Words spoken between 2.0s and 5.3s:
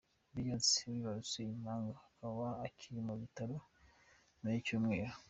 akaba akiri mu bitaro nyuma y’icyumweru.